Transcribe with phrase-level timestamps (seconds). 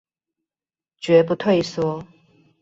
[0.99, 2.03] 絕不退縮